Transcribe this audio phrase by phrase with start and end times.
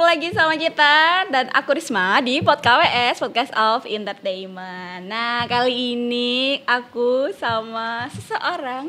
[0.00, 5.04] lagi sama kita dan aku Risma di Pod KWS Podcast of Entertainment.
[5.04, 8.88] Nah kali ini aku sama seseorang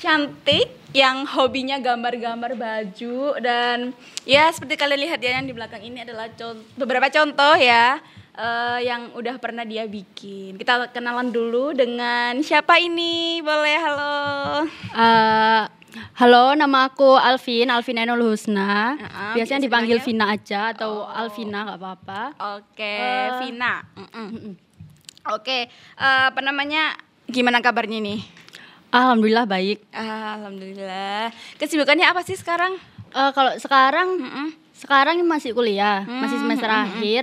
[0.00, 3.92] cantik yang hobinya gambar-gambar baju dan
[4.24, 8.00] ya seperti kalian lihat ya yang di belakang ini adalah contoh, beberapa contoh ya
[8.32, 10.56] uh, yang udah pernah dia bikin.
[10.56, 13.44] Kita kenalan dulu dengan siapa ini?
[13.44, 14.16] Boleh halo.
[14.96, 15.81] Uh,
[16.22, 18.94] halo, nama aku Alvin, Alvin Enol Husna.
[18.94, 21.10] Uh, Biasanya dipanggil Vina aja atau oh.
[21.10, 22.22] Alvina nggak apa-apa.
[22.62, 23.82] Oke, okay, uh, Vina.
[23.98, 24.26] Mm -mm.
[24.30, 24.54] Oke,
[25.34, 25.62] okay.
[25.98, 26.94] uh, apa namanya?
[27.26, 28.22] Gimana kabarnya nih?
[28.94, 29.82] Alhamdulillah baik.
[29.90, 31.34] Alhamdulillah.
[31.58, 32.78] Kesibukannya apa sih sekarang?
[33.10, 34.48] Uh, kalau sekarang, -mm.
[34.78, 36.20] sekarang masih kuliah, mm -mm.
[36.22, 37.22] masih semester akhir.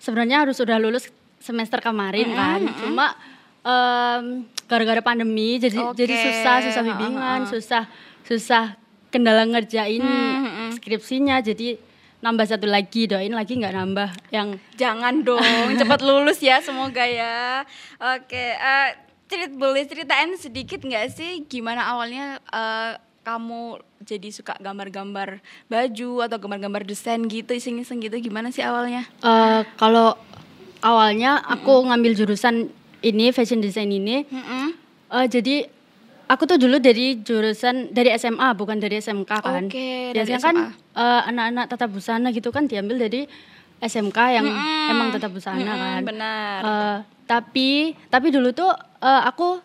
[0.00, 2.64] Sebenarnya harus sudah lulus semester kemarin kan.
[2.80, 3.12] Cuma
[3.60, 6.00] um, gara-gara pandemi jadi okay.
[6.00, 7.50] jadi susah, susah bimbingan, uh, uh.
[7.52, 7.84] susah
[8.26, 10.70] susah kendala ngerjain hmm, hmm, hmm.
[10.78, 11.80] skripsinya jadi
[12.18, 15.42] nambah satu lagi doain lagi nggak nambah yang jangan dong
[15.78, 17.62] cepat lulus ya semoga ya
[18.02, 18.90] oke uh,
[19.30, 26.36] cerit boleh ceritain sedikit nggak sih gimana awalnya uh, kamu jadi suka gambar-gambar baju atau
[26.40, 30.16] gambar-gambar desain gitu iseng-iseng gitu gimana sih awalnya uh, kalau
[30.82, 31.86] awalnya aku mm -mm.
[31.92, 32.54] ngambil jurusan
[33.04, 34.68] ini fashion design ini mm -mm.
[35.08, 35.64] Uh, jadi
[36.28, 39.64] aku tuh dulu dari jurusan dari SMA bukan dari SMK kan.
[39.66, 40.56] Oke, Biasanya kan
[40.92, 43.24] uh, anak-anak tata busana gitu kan diambil dari
[43.80, 46.00] SMK yang hmm, emang tata busana hmm, kan.
[46.04, 46.58] Benar.
[46.60, 48.68] Uh, tapi tapi dulu tuh
[49.00, 49.64] uh, aku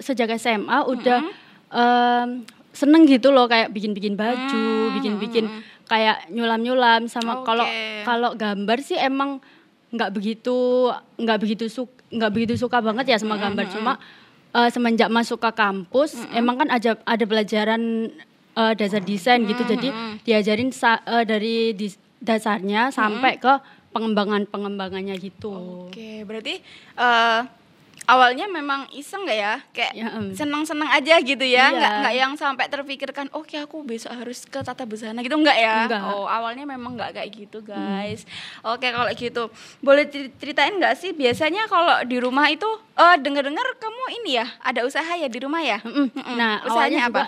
[0.00, 1.32] sejak SMA udah hmm.
[1.70, 2.26] uh,
[2.72, 5.86] seneng gitu loh kayak bikin-bikin baju, bikin-bikin hmm.
[5.86, 8.02] kayak nyulam-nyulam sama kalau okay.
[8.08, 9.42] kalau gambar sih emang
[9.90, 13.74] nggak begitu nggak begitu suka nggak begitu suka banget ya sama gambar hmm.
[13.74, 13.98] cuma
[14.54, 16.38] uh, semenjak masuk ke kampus mm -hmm.
[16.40, 18.12] emang kan ada ada pelajaran
[18.54, 19.74] uh, dasar desain gitu mm -hmm.
[19.76, 19.88] jadi
[20.26, 23.44] diajarin sa uh, dari dis dasarnya sampai mm -hmm.
[23.44, 25.50] ke pengembangan pengembangannya gitu.
[25.90, 26.62] Oke, okay, berarti
[26.94, 27.42] uh,
[28.10, 30.34] awalnya memang iseng nggak ya kayak ya, um.
[30.34, 32.00] senang-senang aja gitu ya nggak iya.
[32.02, 35.86] nggak yang sampai terpikirkan oke okay, aku besok harus ke tata busana gitu nggak ya
[35.86, 36.02] enggak.
[36.10, 38.74] oh awalnya memang nggak kayak gitu guys hmm.
[38.74, 39.44] oke okay, kalau gitu
[39.78, 42.66] boleh ceritain nggak sih biasanya kalau di rumah itu
[42.98, 46.34] oh dengar-dengar kamu ini ya ada usaha ya di rumah ya mm -mm.
[46.34, 47.24] nah usahanya awalnya apa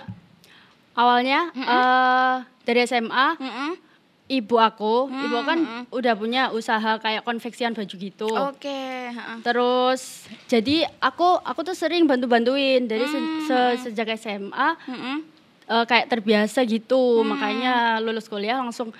[0.98, 1.70] awalnya mm -mm.
[1.70, 2.34] Uh,
[2.66, 3.91] dari SMA mm -mm
[4.30, 5.84] ibu aku, hmm, ibu kan hmm.
[5.90, 8.30] udah punya usaha kayak konveksian baju gitu.
[8.30, 8.62] Oke.
[8.62, 9.12] Okay.
[9.42, 13.46] Terus jadi aku aku tuh sering bantu-bantuin dari hmm.
[13.50, 14.68] se sejak SMA.
[14.86, 15.18] Hmm.
[15.62, 17.28] Uh, kayak terbiasa gitu, hmm.
[17.32, 18.90] makanya lulus kuliah langsung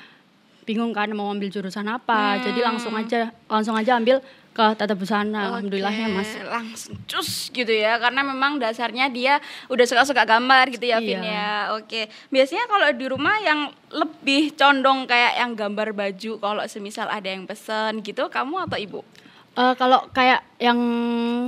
[0.62, 2.38] bingung kan mau ambil jurusan apa.
[2.38, 2.42] Hmm.
[2.46, 5.48] Jadi langsung aja langsung aja ambil ke tata busana okay.
[5.48, 9.40] alhamdulillah ya mas langsung cus gitu ya karena memang dasarnya dia
[9.72, 11.32] udah suka-suka gambar gitu ya Vin iya.
[11.32, 17.08] ya oke biasanya kalau di rumah yang lebih condong kayak yang gambar baju kalau semisal
[17.08, 19.00] ada yang pesen gitu kamu atau ibu
[19.52, 20.80] Uh, kalau kayak yang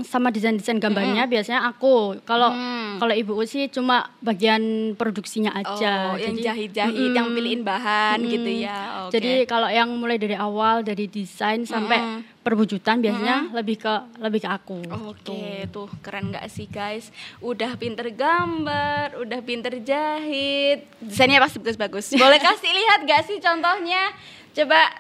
[0.05, 1.33] sama desain-desain gambarnya mm -hmm.
[1.33, 2.21] biasanya aku.
[2.29, 3.01] Kalau mm.
[3.01, 6.13] kalau ibu sih cuma bagian produksinya aja.
[6.13, 9.09] Oh, yang jahit-jahit, mm, yang pilihin bahan mm, gitu ya.
[9.09, 9.13] Okay.
[9.17, 12.45] Jadi kalau yang mulai dari awal dari desain sampai mm.
[12.45, 13.53] perwujudan biasanya mm.
[13.57, 14.79] lebih ke lebih ke aku.
[14.85, 17.09] Oke, okay, tuh keren gak sih guys?
[17.41, 22.13] Udah pinter gambar, udah pinter jahit, desainnya pasti bagus-bagus.
[22.21, 24.13] Boleh kasih lihat gak sih contohnya?
[24.53, 24.93] Coba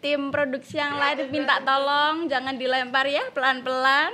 [0.00, 4.12] tim produksi yang lain minta tolong jangan dilempar ya pelan-pelan.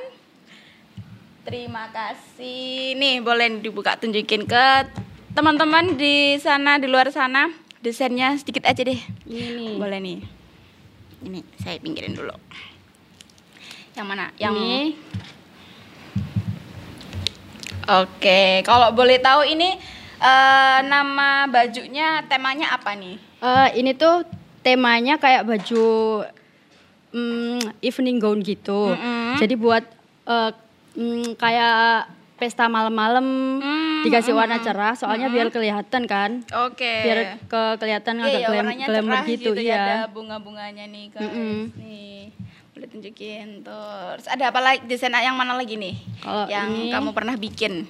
[1.47, 2.99] Terima kasih.
[2.99, 4.67] Nih boleh dibuka tunjukin ke
[5.31, 7.55] teman-teman di sana di luar sana.
[7.79, 8.99] Desainnya sedikit aja deh.
[9.31, 10.19] Ini boleh nih.
[11.23, 12.35] Ini saya pinggirin dulu.
[13.95, 14.35] Yang mana?
[14.43, 14.83] Yang ini.
[17.87, 19.79] Oke kalau boleh tahu ini
[20.19, 23.23] uh, nama bajunya temanya apa nih?
[23.39, 24.27] Uh, ini tuh
[24.67, 25.87] temanya kayak baju
[27.15, 28.91] um, evening gown gitu.
[28.91, 29.31] Mm -hmm.
[29.39, 29.87] Jadi buat
[30.27, 30.51] uh,
[30.99, 33.25] um, kayak pesta malam-malam
[33.63, 36.43] mm, dikasih mm, warna cerah soalnya mm, biar kelihatan kan.
[36.67, 36.83] Oke.
[36.83, 36.99] Okay.
[37.07, 41.23] biar ke kelihatan yeah, agak yeah, glam glamour gitu, gitu ya ada bunga-bunganya nih guys.
[41.23, 41.61] Mm -hmm.
[41.79, 42.19] nih
[42.75, 44.27] boleh tunjukin terus.
[44.29, 44.85] Ada apa lagi?
[44.85, 45.95] Desain yang mana lagi nih?
[46.21, 47.89] Kalau yang ini, kamu pernah bikin?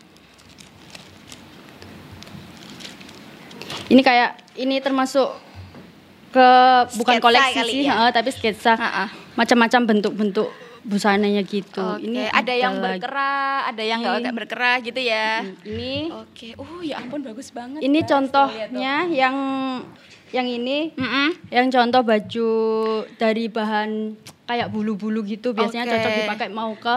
[3.91, 4.31] Ini kayak
[4.61, 5.47] ini termasuk
[6.37, 6.51] ke
[7.01, 8.09] bukan koleksi sih, ya?
[8.09, 8.77] uh, tapi sketsa.
[9.41, 10.49] Macam-macam bentuk-bentuk
[10.87, 11.83] busananya gitu.
[11.99, 12.07] Okay.
[12.07, 15.43] Ini ada yang berkerah, ada yang nggak berkerah gitu ya.
[15.67, 16.15] Ini.
[16.15, 16.53] Oke.
[16.55, 16.63] Okay.
[16.63, 17.83] Oh ya ampun bagus banget.
[17.83, 19.37] Ini contohnya yang
[20.31, 21.29] yang ini, mm -mm.
[21.55, 22.51] yang contoh baju
[23.19, 24.15] dari bahan
[24.47, 25.57] kayak bulu-bulu gitu.
[25.57, 25.93] Biasanya okay.
[25.99, 26.95] cocok dipakai mau ke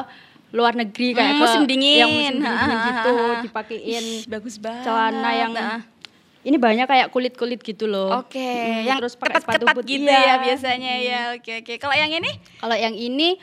[0.50, 3.16] luar negeri kayak hmm, musim dingin yang musim dingin gitu
[3.46, 5.54] dipakein bagus banget celana yang
[6.42, 8.16] ini banyak kayak kulit-kulit gitu loh.
[8.18, 10.20] Oke, Mm, yang terus pakai sepatu ketat-ketat gitu Iya.
[10.22, 11.22] ya biasanya ya.
[11.34, 11.74] Oke oke.
[11.76, 12.32] Kalau yang ini?
[12.56, 13.36] Kalau yang ini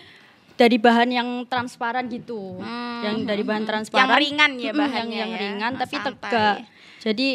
[0.55, 2.57] dari bahan yang transparan gitu.
[2.57, 4.01] Hmm, Yang dari bahan transparan.
[4.03, 5.41] Yang ringan ya bahannya Yang, yang ya.
[5.43, 6.13] ringan Nah, tapi santai.
[6.25, 6.57] tegak.
[6.99, 7.29] Jadi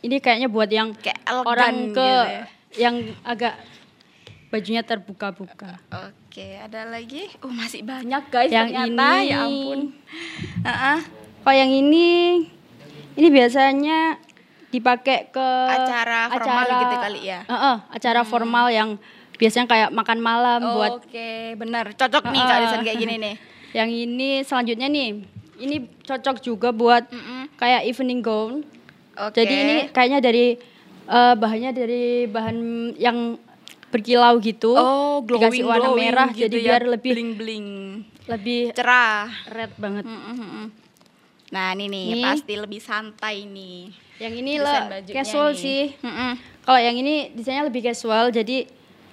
[0.00, 2.42] ini kayaknya buat yang Kayak orang ke gitu ya.
[2.80, 3.54] yang agak
[4.48, 5.82] bajunya terbuka-buka.
[6.06, 7.26] Oke, ada lagi?
[7.42, 9.06] Oh, masih banyak guys Yang ternyata.
[9.18, 9.80] ini- Ya ampun.
[10.62, 10.98] Heeh.
[11.42, 12.08] Kalau yang ini
[13.14, 14.22] ini biasanya
[14.74, 17.40] dipakai ke Acara formal gitu kali ya?
[17.46, 18.98] Heeh, acara formal yang
[19.34, 21.94] biasanya kayak makan malam buat Oke, benar.
[21.94, 22.48] Cocok nih Heeh.
[22.50, 23.34] kalau desain kayak gini nih.
[23.78, 25.10] yang ini selanjutnya nih.
[25.54, 27.54] Ini cocok juga buat Mm-mm.
[27.54, 28.66] kayak evening gown.
[29.14, 29.38] Oke.
[29.38, 30.58] Jadi ini kayaknya dari
[31.06, 32.56] eh, bahannya dari bahan
[32.98, 33.38] yang
[33.94, 34.74] berkilau gitu.
[34.74, 37.68] oh, glowing, dikasih warna glowing merah gitu jadi ya, biar lebih bling-bling.
[38.26, 39.30] lebih Cerah.
[39.46, 40.02] red banget.
[40.02, 40.66] Mm-mm.
[41.54, 42.24] Nah, ini nih Nih.
[42.26, 43.94] pasti lebih santai nih.
[44.22, 45.58] Yang ini bajunya casual nih.
[45.58, 45.82] sih.
[46.00, 46.32] Mm-mm.
[46.64, 48.64] Kalau yang ini desainnya lebih casual jadi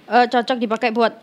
[0.08, 1.14] eh, cocok dipakai buat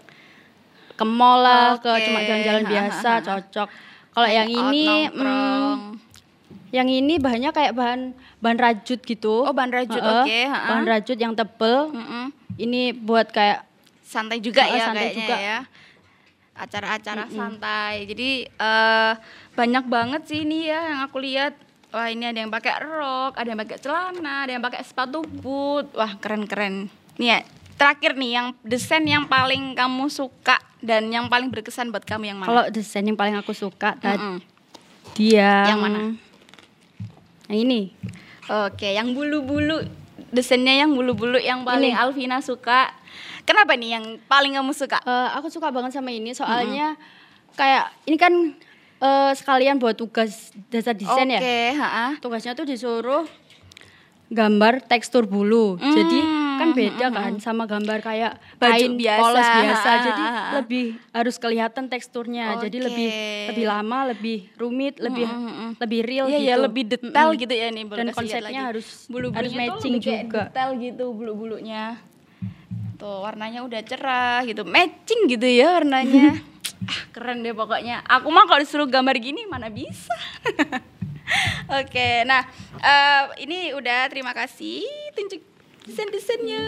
[1.00, 3.68] ke mall lah, ke Oke, cuma jalan-jalan biasa cocok.
[4.12, 5.76] Kalau yang ini mm,
[6.76, 8.12] yang ini bahannya kayak bahan
[8.44, 9.48] bahan rajut gitu.
[9.48, 10.68] Oh, bahan rajut, Heeh, oke, ha, ha.
[10.76, 11.96] Bahan rajut yang tebel.
[11.96, 12.26] Mm-mm.
[12.60, 13.64] Ini buat kayak
[14.04, 15.36] santai juga ya santai kayaknya juga.
[15.38, 15.60] ya
[16.60, 19.14] acara-acara santai jadi eh,
[19.54, 21.54] banyak banget sih ini ya yang aku lihat
[21.90, 25.90] wah ini ada yang pakai rok ada yang pakai celana ada yang pakai sepatu boot
[25.94, 26.88] wah keren-keren
[27.18, 27.40] nih ya
[27.76, 32.38] terakhir nih yang desain yang paling kamu suka dan yang paling berkesan buat kamu yang
[32.40, 34.40] mana kalau desain yang paling aku suka tadi Mm-mm.
[35.20, 36.00] yang Yang mana?
[37.50, 37.82] Yang ini.
[38.46, 39.82] oke yang bulu-bulu
[40.30, 42.00] desainnya yang bulu-bulu yang paling Ini.
[42.00, 42.94] Alvina suka
[43.44, 46.94] kenapa nih yang paling kamu suka Eh, aku suka banget sama ini soalnya
[47.56, 48.34] kayak ini kan
[49.00, 50.32] eh, sekalian buat tugas
[50.68, 51.74] dasar desain oke ya.
[51.74, 52.08] ha-ha.
[52.18, 53.24] Tugasnya tuh disuruh
[54.30, 55.74] gambar tekstur bulu.
[55.76, 56.20] Hmm, Jadi
[56.60, 59.18] kan beda kan sama gambar kayak Baju kain biasa.
[59.18, 59.90] polos biasa.
[59.90, 60.46] Ha, Jadi ha, ha.
[60.54, 62.46] lebih harus kelihatan teksturnya.
[62.60, 62.86] Jadi Oke.
[62.86, 63.10] lebih
[63.50, 65.26] lebih lama, lebih rumit, lebih
[65.76, 66.46] lebih real Iya gitu.
[66.46, 67.42] ya lebih detail Mm-mm.
[67.42, 68.60] gitu ya nih Dan konsepnya lagi.
[68.62, 70.42] harus bulu-bulunya harus tuh matching lebih kayak juga.
[70.46, 71.84] detail gitu bulu-bulunya
[72.96, 76.36] tuh warnanya udah cerah gitu matching gitu ya warnanya
[76.82, 78.06] ah, keren deh pokoknya.
[78.06, 80.14] Aku mah kalau disuruh gambar gini mana bisa?
[81.82, 82.42] Oke nah
[82.76, 84.82] eh, ini udah terima kasih
[85.14, 85.42] tunjuk
[85.86, 86.64] desain-desainnya.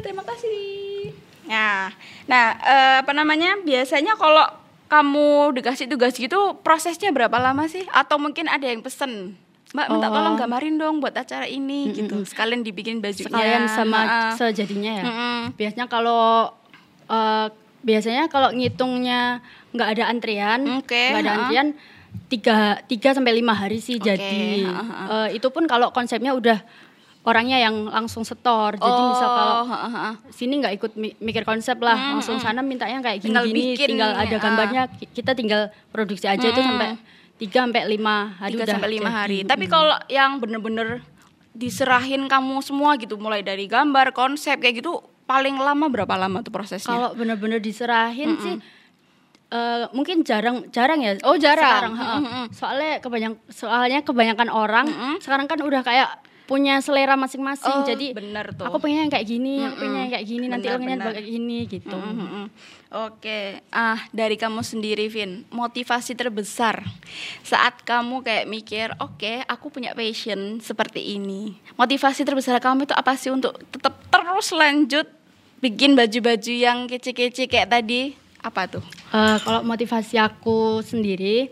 [0.00, 1.12] Terima kasih.
[1.44, 1.92] Nah
[2.24, 3.60] nah eh, apa namanya?
[3.60, 4.44] Biasanya kalau
[4.86, 7.84] kamu dikasih tugas gitu prosesnya berapa lama sih?
[7.90, 9.36] Atau mungkin ada yang pesen
[9.66, 10.14] Mbak minta Oh.
[10.14, 12.22] tolong gambarin dong buat acara ini gitu.
[12.24, 13.28] Sekalian dibikin bajunya.
[13.28, 14.32] Sekalian sama Ha-ha.
[14.32, 15.04] sejadinya ya.
[15.04, 15.38] Mm-mm.
[15.52, 16.48] Biasanya kalau
[17.04, 17.46] eh,
[17.86, 19.38] biasanya kalau ngitungnya
[19.70, 21.36] nggak ada antrian, nggak ada ha.
[21.40, 21.68] antrian
[22.26, 24.66] tiga tiga sampai lima hari sih Oke, jadi.
[24.66, 25.04] ha, ha, ha.
[25.24, 26.58] Eh, itu pun kalau konsepnya udah
[27.22, 28.74] orangnya yang langsung setor.
[28.74, 30.14] Jadi misal kalau Oh, ha-ha.
[30.30, 32.44] sini nggak ikut mi- mikir konsep lah, Hmm, langsung hmm.
[32.44, 36.54] sana mintanya kayak Tinggal gini-gini, bikin, tinggal ada gambarnya, ki- kita tinggal produksi aja itu
[36.56, 36.70] Hmm.
[36.72, 36.88] sampai
[37.36, 39.16] tiga sampai lima hari tiga sampai lima jadi.
[39.16, 39.38] hari.
[39.44, 41.02] Tapi kalau yang bener-bener
[41.52, 46.54] diserahin kamu semua gitu, mulai dari gambar, konsep kayak gitu, paling lama berapa lama tuh
[46.54, 46.86] prosesnya?
[46.88, 48.56] Kalau bener-bener diserahin sih
[49.46, 51.18] eh, mungkin jarang jarang ya.
[51.22, 51.94] Oh Jarang.
[51.94, 52.18] ha.
[52.18, 52.44] Mm-mm.
[52.50, 54.86] Soalnya kebanyak soalnya kebanyakan orang
[55.22, 56.08] sekarang kan udah kayak
[56.46, 57.74] punya selera masing-masing.
[57.74, 58.70] Oh, Jadi bener tuh.
[58.70, 61.26] aku pengen yang kayak gini, aku pengen yang kayak gini, nanti Benar, lo pengen kayak
[61.26, 61.98] gini gitu.
[61.98, 62.46] Mm-mm.
[62.86, 66.86] Oke, ah dari kamu sendiri, Vin, motivasi terbesar
[67.42, 71.58] saat kamu kayak mikir, oke, aku punya passion seperti ini.
[71.74, 75.15] Motivasi terbesar kamu itu apa sih untuk tetap terus lanjut
[75.58, 78.12] bikin baju-baju yang kece-kece kayak tadi?
[78.40, 78.84] Apa tuh?
[79.08, 81.50] Eh, kalau motivasi aku sendiri,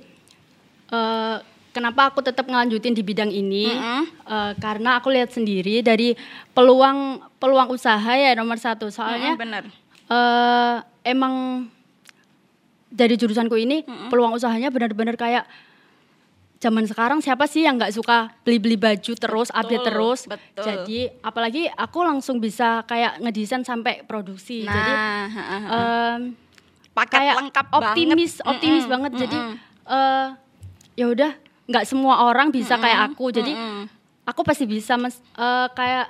[0.88, 1.37] eh,
[1.70, 3.66] kenapa aku tetap ngelanjutin di bidang ini?
[3.66, 4.02] Mm-mm.
[4.25, 6.14] Eh, karena aku lihat sendiri dari
[6.50, 8.88] peluang peluang usaha ya nomor satu.
[8.88, 9.64] Soalnya Mm, bener.
[10.04, 11.64] eh emang
[12.88, 15.44] dari jurusanku ini peluang usahanya benar-benar kayak
[16.64, 20.64] zaman sekarang siapa sih yang nggak suka beli-beli baju terus update terus betul.
[20.64, 25.68] jadi apalagi aku langsung bisa kayak ngedesain sampai produksi jadi Nah, ha, ha, ha.
[26.16, 26.21] em,
[26.90, 28.49] paket kayak lengkap optimis banget.
[28.49, 29.56] optimis Mm-mm, banget jadi mm-mm.
[29.87, 30.26] eh
[30.94, 31.33] ya udah
[31.64, 33.85] nggak semua orang bisa kayak aku jadi mm-mm.
[34.25, 36.09] aku pasti bisa mas eh, kayak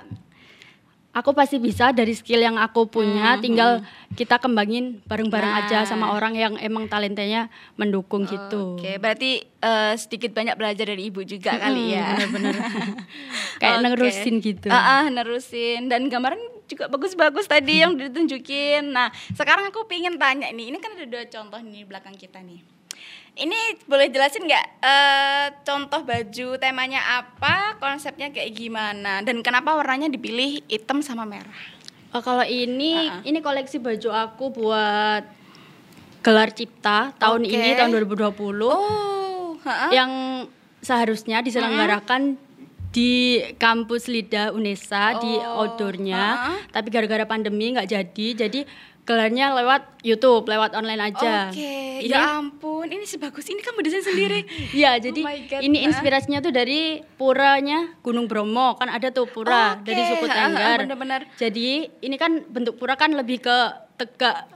[1.15, 3.79] aku pasti bisa dari skill yang aku punya tinggal
[4.13, 5.63] kita kembangin bareng-bareng Nah.
[5.63, 11.07] aja sama orang yang emang talentanya mendukung gitu Oke, berarti eh, sedikit banyak belajar dari
[11.07, 12.13] ibu juga kali ya.
[12.13, 12.55] bener-bener
[13.61, 13.85] kayak Oke.
[13.87, 18.89] nerusin gitu Ah, ah, nerusin dan gambaran juga bagus-bagus tadi yang ditunjukin.
[18.89, 22.41] Nah, sekarang aku pengen tanya nih, ini kan ada dua contoh nih di belakang kita
[22.41, 22.57] nih.
[23.35, 30.07] Ini boleh jelasin nggak eh, contoh baju temanya apa, konsepnya kayak gimana, dan kenapa warnanya
[30.07, 31.59] dipilih hitam sama merah?
[32.15, 33.27] Oh, kalau ini Uh-uh.
[33.27, 35.23] ini koleksi baju aku buat
[36.23, 37.51] gelar cipta tahun Oke.
[37.51, 39.91] ini tahun 2020 Oh, ha-ha.
[39.91, 40.11] yang
[40.79, 42.39] seharusnya diselenggarakan
[42.89, 46.53] di kampus Lida Unesa di Oh, outdoornya ha-ha.
[46.71, 48.63] tapi gara-gara pandemi nggak jadi jadi
[49.05, 54.01] gelarnya lewat YouTube lewat online aja Oke, ini ya ampun, ini sebagus ini kamu desain
[54.01, 54.41] sendiri.
[54.73, 58.73] Iya, jadi Oh God, ini inspirasinya tuh dari puranya Gunung Bromo.
[58.75, 60.89] Kan ada tuh pura Oke, dari suku Tengger.
[60.89, 61.21] bener-bener.
[61.37, 63.57] Jadi ini kan bentuk pura kan lebih ke
[63.95, 64.49] tegak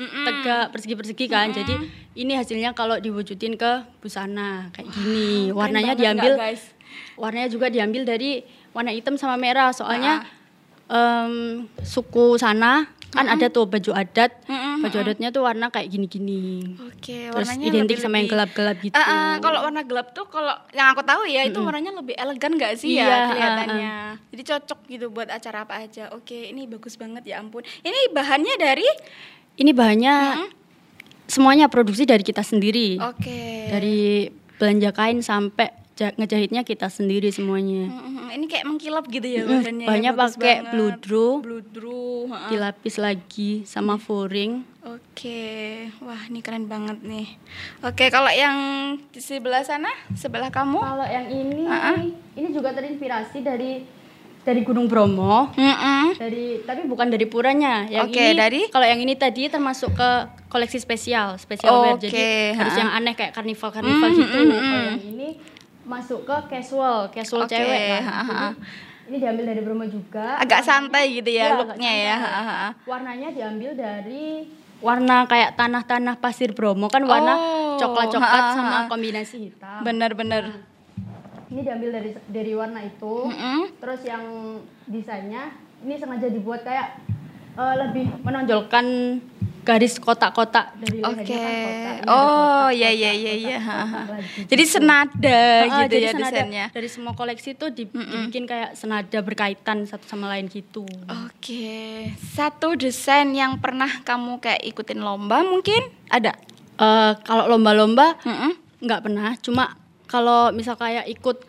[0.00, 1.52] tegak persegi-persegi kan.
[1.52, 1.76] Jadi
[2.16, 5.52] ini hasilnya kalau diwujudin ke busana kayak gini.
[5.52, 6.64] Warnanya diambil nggak, guys?
[7.20, 8.42] warnanya juga diambil dari
[8.72, 9.76] warna hitam sama merah.
[9.76, 10.24] Soalnya
[10.88, 14.30] em, suku sana kan ada tuh baju adat.
[14.46, 16.78] Mm-mm, Baju adatnya tuh warna kayak gini-gini.
[16.80, 18.94] Oke, Terus warnanya identik lebih- sama yang gelap-gelap gitu.
[18.94, 22.54] Eh, eh, kalau warna gelap tuh kalau yang aku tahu ya itu warnanya lebih elegan
[22.54, 23.94] gak sih Iya, ya kelihatannya.
[24.30, 26.08] Jadi cocok gitu buat acara apa aja.
[26.12, 27.66] Oke, ini bagus banget ya ampun.
[27.80, 28.86] Ini bahannya dari
[29.52, 30.14] Ini bahannya
[31.26, 32.96] semuanya produksi dari kita sendiri.
[32.96, 33.68] Oke.
[33.68, 35.68] Dari belanja kain sampai
[36.16, 37.92] ngejahitnya kita sendiri semuanya.
[38.30, 39.84] Ini kayak mengkilap gitu ya bahannya.
[39.84, 41.28] ya, bahannya bagus pakai bludru.
[41.44, 42.48] Bludru, ha-ha.
[42.48, 44.64] Dilapis lagi sama furing.
[44.80, 45.42] Oke,
[46.00, 47.36] wah ini keren banget nih.
[47.84, 48.56] Oke, kalau yang
[49.12, 50.80] di sebelah sana, sebelah kamu?
[50.80, 52.00] Kalau yang ini ah.
[52.32, 53.84] ini juga terinspirasi dari
[54.40, 55.52] dari Gunung Bromo.
[55.52, 56.16] Mm-mm.
[56.16, 57.84] Dari tapi bukan dari puranya.
[57.92, 58.60] Yang Oke, ini dari?
[58.72, 60.10] kalau yang ini tadi termasuk ke
[60.48, 61.96] koleksi spesial, special wear.
[62.00, 62.80] Jadi Oke, harus ha.
[62.80, 64.38] yang aneh kayak karnival-karnival Mm, gitu.
[64.40, 65.28] mm, mm, Kalau yang ini
[65.90, 68.54] masuk ke casual, casual Oke, cewek kan.
[68.54, 70.38] Jadi, ini diambil dari Bromo juga.
[70.38, 72.16] Agak santai gitu ya agak looknya ya.
[72.86, 74.46] Warnanya diambil dari
[74.78, 79.82] warna kayak tanah-tanah pasir Bromo kan warna Oh, coklat-coklat ha, ha, sama kombinasi hitam.
[79.82, 80.62] Bener-bener.
[81.50, 83.14] Ini diambil dari dari warna itu.
[83.26, 83.74] Mm-mm.
[83.82, 84.22] Terus yang
[84.86, 87.02] desainnya ini sengaja dibuat kayak
[87.58, 88.86] eh, lebih menonjolkan
[89.60, 91.20] garis kotak-kotak dari Oke.
[91.22, 91.52] kotak.
[91.94, 92.24] Ini ada Oh,
[92.66, 93.58] kotak, ya kotak, ya ya kotak, ya.
[93.58, 94.00] kotak ha-ha.
[94.08, 96.66] lagi Jadi senada Ah, gitu jadi ya senada desainnya.
[96.70, 100.84] Dari semua koleksi itu di- dibikin kayak senada berkaitan satu sama lain gitu.
[101.26, 101.78] Oke,
[102.16, 106.32] satu desain yang pernah kamu kayak ikutin lomba mungkin ada?
[106.74, 108.52] Eh, kalau lomba-lomba Mm-mm.
[108.80, 111.44] nggak pernah, cuma kalau misal kayak ikut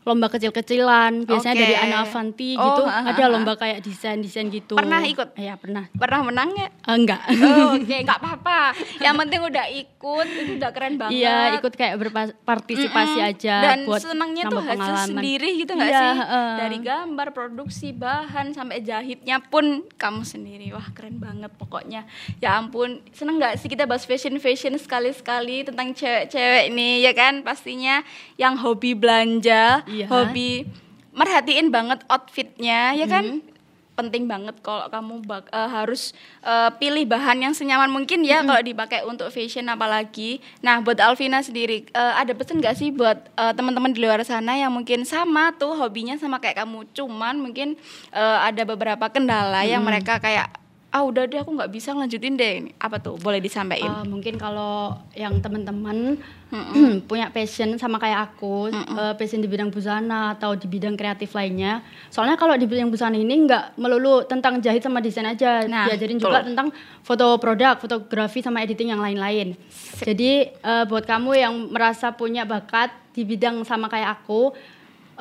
[0.00, 1.62] lomba kecil-kecilan, biasanya Oke.
[1.62, 3.28] dari Ana Avanti Oh, gitu, ha, ha, ada ha.
[3.28, 4.72] lomba kayak desain-desain gitu.
[4.72, 5.36] Pernah ikut?
[5.36, 5.92] Iya, pernah.
[5.92, 6.70] Pernah menang nggak?
[6.80, 7.20] Eh, enggak.
[7.36, 8.60] Oh, Oke, nggak apa-apa.
[8.96, 11.20] Yang penting udah ikut, itu udah keren banget.
[11.20, 13.28] Iya, ikut kayak berpartisipasi Mm-mm.
[13.28, 15.08] aja Dan buat senangnya tuh hasil pengalaman.
[15.12, 16.14] sendiri gitu nggak Iya, sih?
[16.18, 16.50] heeh.
[16.58, 20.66] Dari gambar, produksi, bahan sampai jahitnya pun kamu sendiri.
[20.70, 22.08] Wah keren banget pokoknya.
[22.38, 27.12] Ya ampun, seneng nggak sih kita bahas fashion fashion sekali sekali tentang cewek-cewek nih ya
[27.12, 27.42] kan?
[27.42, 28.00] Pastinya
[28.34, 30.06] yang hobi belanja, Iya.
[30.06, 30.64] hobi
[31.10, 33.26] merhatiin banget outfitnya ya kan?
[33.26, 33.48] Mm-hmm.
[33.90, 38.64] penting banget kalau kamu bak- eh, harus eh, pilih bahan yang senyaman mungkin ya kalau
[38.64, 40.40] dipakai untuk fashion apalagi.
[40.64, 44.56] Nah, buat Alvina sendiri eh, ada pesan nggak sih buat eh, teman-teman di luar sana
[44.56, 47.76] yang mungkin sama tuh hobinya sama kayak kamu, cuman mungkin
[48.08, 50.48] eh, ada beberapa kendala yang mereka kayak
[50.90, 54.34] ah udah deh aku nggak bisa ngelanjutin deh ini apa tuh boleh disampaikan Eh, mungkin
[54.34, 56.18] kalau yang teman-teman
[57.10, 61.78] punya passion sama kayak aku, eh, passion di bidang busana atau di bidang kreatif lainnya.
[62.10, 66.18] Soalnya kalau di bidang busana ini nggak melulu tentang jahit sama desain aja, Nah, diajarin
[66.18, 66.26] betul.
[66.26, 66.74] juga tentang
[67.06, 69.54] foto produk, fotografi sama editing yang lain-lain.
[70.02, 74.50] Jadi eh, buat kamu yang merasa punya bakat di bidang sama kayak aku,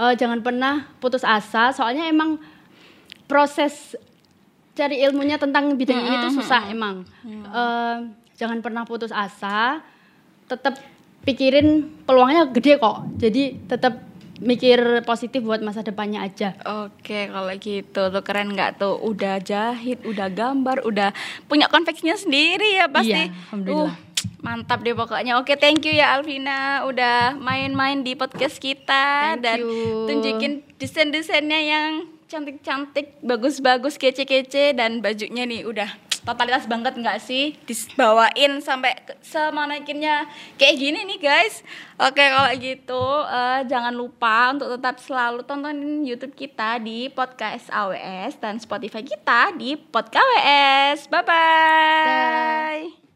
[0.02, 1.70] eh, jangan pernah putus asa.
[1.78, 2.42] Soalnya emang
[3.30, 3.94] proses
[4.80, 7.04] cari ilmunya tentang bidang ini tuh susah emang.
[7.28, 7.96] Eh,
[8.40, 9.84] jangan pernah putus asa.
[10.48, 10.80] Tetap
[11.28, 13.04] pikirin peluangnya gede kok.
[13.20, 14.08] Jadi tetap
[14.40, 16.56] mikir positif buat masa depannya aja.
[16.88, 18.96] Oke, kalau gitu tuh keren nggak tuh?
[18.96, 21.12] Udah jahit, udah gambar, udah
[21.52, 23.28] punya konveksinya sendiri ya pasti.
[23.28, 23.96] Iya, alhamdulillah.
[24.00, 24.08] Uh,
[24.40, 25.36] mantap deh pokoknya.
[25.40, 30.08] Oke, thank you ya Alvina udah main-main di podcast kita Thank dan you.
[30.08, 31.92] tunjukin desain-desainnya yang
[32.30, 35.90] cantik-cantik, bagus-bagus, kece-kece dan bajunya nih udah
[36.22, 37.58] totalitas banget nggak sih?
[37.66, 38.94] Dibawain sampai
[39.26, 40.30] semanekinnya
[40.62, 41.66] kayak gini nih guys.
[41.98, 48.38] Oke kalau gitu eh, jangan lupa untuk tetap selalu tontonin YouTube kita di podcast AWS
[48.38, 53.09] dan Spotify kita di Podcast bye bye